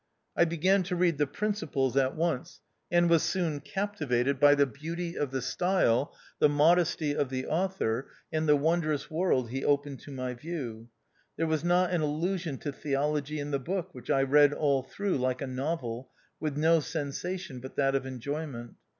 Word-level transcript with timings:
I 0.35 0.45
began 0.45 0.81
to 0.81 0.95
102 0.95 0.95
THE 0.95 0.95
OUTCAST. 0.95 1.01
read 1.01 1.17
the" 1.19 1.37
Principles" 1.67 1.97
at 1.97 2.15
once, 2.15 2.59
and 2.89 3.07
was 3.07 3.21
soon 3.21 3.59
captivated 3.59 4.39
by 4.39 4.55
the 4.55 4.65
beauty 4.65 5.15
of 5.15 5.29
the 5.29 5.43
style, 5.43 6.15
the 6.39 6.49
modesty 6.49 7.15
of 7.15 7.29
the 7.29 7.45
author, 7.45 8.09
and 8.33 8.49
the 8.49 8.55
wondrous 8.55 9.11
world 9.11 9.51
he 9.51 9.63
opened 9.63 9.99
to 9.99 10.11
my 10.11 10.33
view. 10.33 10.89
There 11.37 11.45
was 11.45 11.63
not 11.63 11.91
an 11.91 12.01
allusion 12.01 12.57
to 12.61 12.71
theology 12.71 13.39
in 13.39 13.51
the 13.51 13.59
book, 13.59 13.93
which 13.93 14.09
I 14.09 14.23
read 14.23 14.53
all 14.53 14.81
through 14.81 15.17
like 15.19 15.43
a 15.43 15.45
novel, 15.45 16.09
with 16.39 16.57
no 16.57 16.79
sensation 16.79 17.59
but 17.59 17.75
that 17.75 17.93
of 17.93 18.07
enjoyment. 18.07 18.77